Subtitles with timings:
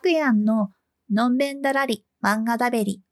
[0.00, 0.70] クヤンの
[1.12, 3.02] のんべんだらり漫画だべり。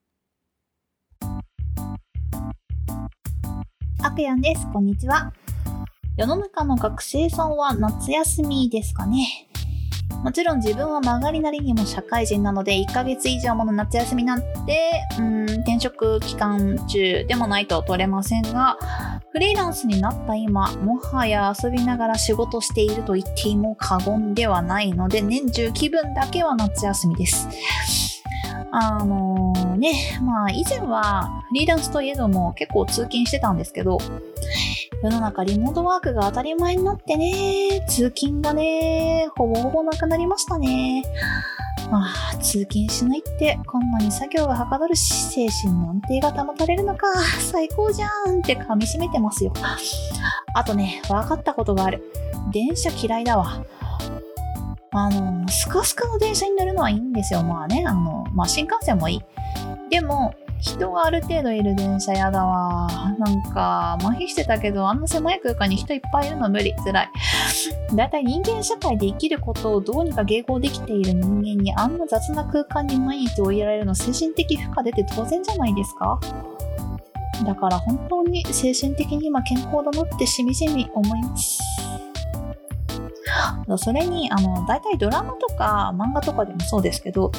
[4.02, 4.66] アクヤンです。
[4.72, 5.34] こんにちは。
[6.16, 9.50] 世の中の学生さんは夏休みですかね。
[10.24, 18.78] もちろん自分は曲がりなりにも社会人なので1ヶ月以上もの夏休みなんて、うん、転職期間中でもないと取れませんが、
[19.30, 27.46] フリーランスになった今、もはや遊びながら仕事していると言っても過言ではないので、年中気分だけは夏休みです。
[28.70, 33.98] あのー、ね、まあ以前はフリーランスといえども結構通勤してたんですけど、
[35.02, 41.02] 世の中リモートワークが当たり前になってね、通勤がね、ほぼほぼなくなりましたね。
[41.90, 47.06] まあ、通勤しないってこんなに作業がはかどるし、精神の安定が保たれるのか、
[47.40, 49.52] 最高じゃんって噛み締めてますよ。
[50.54, 52.02] あとね、分かったことがある。
[52.52, 53.64] 電車嫌いだわ。
[54.90, 57.42] あの、スカスカの電車に乗るのはいいんですよ。
[57.42, 59.20] まあね、あの、まあ新幹線もいい。
[59.90, 62.88] でも、人がある程度いる電車やだわ。
[63.18, 66.74] なんか、麻痺してたけど、あんな狭い空間に人いっぱいいるの無理。
[66.84, 67.08] 辛い。
[67.94, 76.20] だいたい人間社会で生きることをどうにか迎合できている人間にあんな雑な空間に毎日追いやられるの精神的負荷出て当然じゃないですか
[77.46, 81.60] だから本当に精神的に今健康だなってしみじみ思います。
[83.76, 87.30] それに、あの、大体ドラマとか漫画とかでもそうですけど、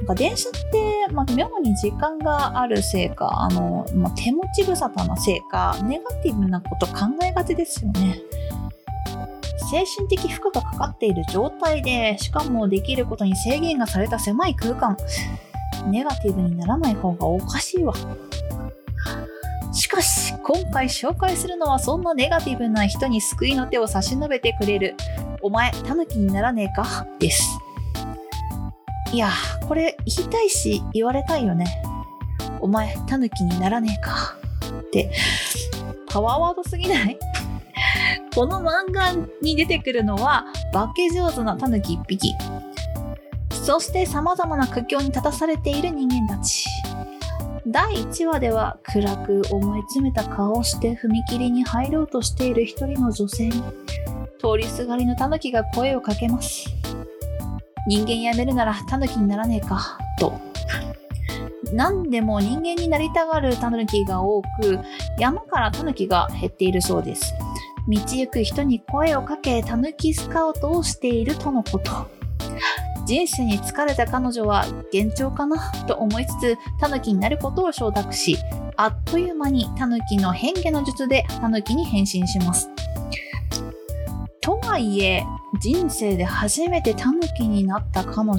[0.00, 8.18] なんか電車って、まあ、妙に時間があるせいか、あの、まあ、手持ち無沙汰なせいか、ネガティブなこと考えがちですよね。
[9.70, 14.96] 精神的負荷がかかっている状態で、しかもできることに制限がされた狭い空間、
[15.90, 17.92] ネガティブにならない方がおかしいわ。
[19.72, 24.96] しかし、今回紹介するのはそんなネガティブな人に救いの手を差し伸べてくれる、
[25.42, 27.06] お前、タヌキにならねえか？
[27.18, 27.44] です。
[29.12, 29.30] いや、
[29.66, 31.82] これ言いたいし言われたいよね。
[32.60, 34.36] お前、タヌキにならねえか。
[34.80, 35.12] って、
[36.06, 37.18] パワーワードすぎない？
[38.34, 39.12] この漫画
[39.42, 42.34] に出てくるのは、化け上手なタヌキ一匹。
[43.50, 46.66] そして様々な苦境に立たされている人間たち。
[47.66, 53.62] 第1話では暗く思い詰めた顔をして踏切に入ろうとしている一人の女性に
[54.38, 56.64] 通りすがりのタヌキが声をかけます。
[57.86, 60.32] 人間やめるならタヌキにならねえか、と。
[61.72, 64.80] 何でも人間になりたがるタヌキが多く、
[65.18, 67.34] 山からタヌキが減っているそうです。
[67.88, 72.08] 道行く人に声をかけ、タヌキスカウトをしているとのこと。
[73.06, 75.72] 人生に疲れた彼女は幻聴かな？
[75.86, 78.36] と思いつつ、タヌキになることを承諾し、
[78.76, 82.68] あっという間にタヌキの変化の術でタヌキに変身します。
[84.40, 85.24] とはいえ、
[85.58, 88.28] 人生で初めてタヌキになった彼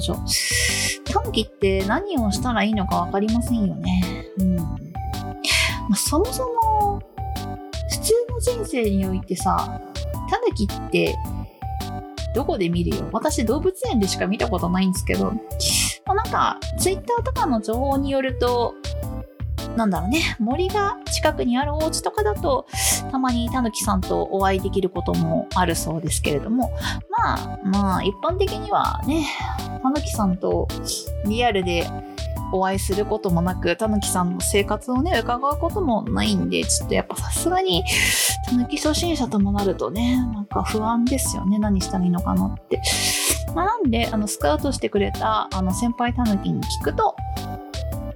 [1.04, 4.26] タヌキって何をしたらいいのかわかりませんよね。
[4.38, 4.56] うん。
[4.56, 4.64] ま
[5.92, 7.00] あ、そもそも、
[7.90, 9.80] 普通の人生においてさ、
[10.30, 11.14] タヌキって
[12.34, 15.32] どこで見るよ私動物園でしか見たことないんですけど、
[16.06, 18.74] まあ、なんか、ツイッターとかの情報によると、
[19.76, 22.66] なんだろうね、森が近くにあるお家とかだと、
[23.10, 26.72] たまにタヌキさんとお会いできることもあるそうですけれども、
[27.10, 29.26] まあ、まあ、一般的にはね、
[29.82, 30.68] タヌキさんと
[31.24, 31.86] リアルで
[32.52, 37.82] お会いすることもなく、たぬきさんの生活をね、伺うこともないんで、ちょっとやっぱさすがに、
[38.46, 41.58] たぬき初心者ともなるとね、なんか不安ですよね。
[41.58, 42.82] 何したらいいのかなって。
[43.54, 47.16] まあ、なんで、あの、スカウトしてくれた、あの、先輩たぬきに聞くと、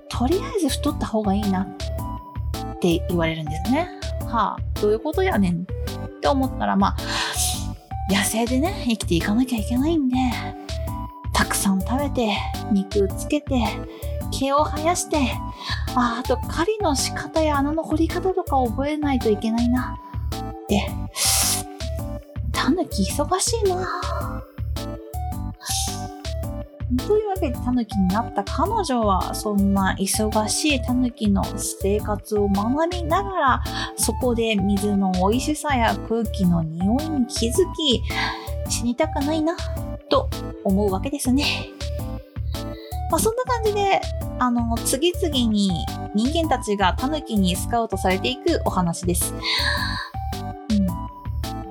[0.08, 3.88] とりあえず太った方がいいなって言われるんですね。
[4.26, 6.96] はあ、どういうことやねんって思ったら、まあ、
[8.12, 10.16] 野生でね、生きていかなきゃいけないんで、
[11.32, 12.36] たくさん食べて、
[12.72, 13.64] 肉つけて、
[14.38, 15.18] 毛を生やして、
[15.94, 19.98] ああと狩りの仕方や穴の掘り方とか覚えないといけないな。
[20.34, 20.90] って、
[22.52, 23.86] タヌキ忙しいな。
[27.06, 33.62] というわけでタヌキになった彼女はそんな忙しいタヌキの生活を学びながら
[33.96, 38.02] そこで水の美味しさや空気の匂いに気づき
[38.70, 39.56] 死にたくないな
[40.08, 40.30] と
[40.62, 41.70] 思うわけですね。
[43.10, 44.00] まあ、そんな感じで、
[44.38, 45.70] あの、次々に
[46.14, 49.32] 人間たちがタヌキにスカウトされていくお話です。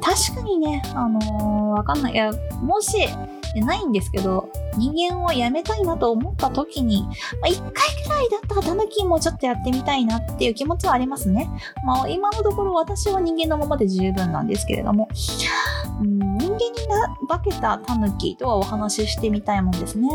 [0.02, 1.24] 確かにね、あのー、
[1.76, 2.14] わかんない。
[2.14, 3.10] いや、もし、
[3.56, 7.10] ないんですけど、人間を辞めたいなと思った時に、ま
[7.46, 11.50] あ、一回くらいだったらタヌキもちょっとやってみたいなっていう気持ちはありますね。
[11.86, 15.08] まあ、今のところ私は人間のままで十分なんですけれども、
[16.02, 20.08] うん、人間にな化けたタヌキとはお話ししてみたいもんですね。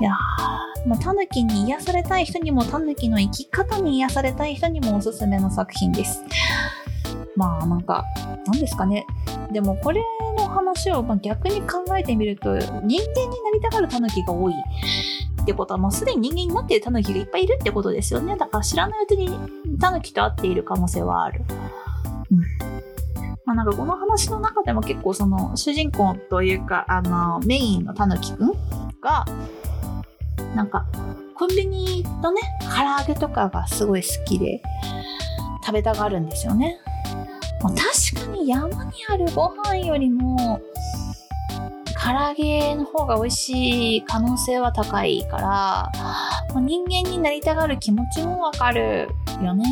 [0.00, 6.22] いやー、まあ、タヌキに癒されたい人にも、タヌキの生き方に癒されたい人にもおすすめの作品です。
[7.34, 8.04] まあなんか、
[8.46, 9.06] なんですかね。
[9.52, 10.02] でもこれ
[10.78, 13.02] 話をま逆に考えてみると、人間にな
[13.52, 14.54] りたがるタヌキが多い。
[15.42, 18.36] ってことはもうすでに人間になっているタヌキがいっぱいいるってことですよね。
[18.36, 19.28] だから知らないうちに
[19.80, 21.42] タヌキと会っている可能性はある。
[22.30, 22.38] うん。
[23.44, 28.52] まあなんかこの話の中でも結構その主人公というかあのメインのタヌキくん
[29.00, 29.24] が
[30.54, 30.86] なんか
[31.34, 34.60] コンビニのね唐揚げとかがすごい好きで
[35.64, 36.78] 食べたがるんですよね。
[37.62, 40.60] まあ、確かに山にあるご飯よりも
[42.00, 45.90] 唐揚げの方が美味しい可能性は高いから、ま
[46.56, 49.08] あ、人間になりたがる気持ちもわかる
[49.42, 49.64] よね。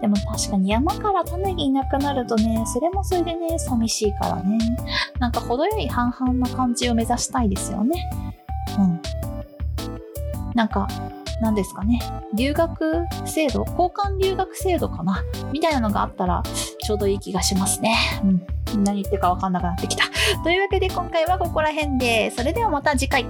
[0.00, 4.58] でも確かに山から種がいなくなるとね、それもそれでね、寂しいからね。
[5.18, 8.10] なんか程よい半々な感じを目指したいですよね。
[8.78, 9.00] うん。
[10.54, 10.88] なんか、
[11.40, 12.00] 何ですかね。
[12.34, 16.42] 留学制度交換留学制度かなみたいなのがあったら、
[16.84, 17.96] ちょうどいい気がしますね。
[18.24, 18.26] う
[18.76, 18.84] ん。
[18.84, 20.04] 何言ってるかわかんなくなってきた。
[20.42, 23.26] というわけで今回はここら辺で、それではまた次回。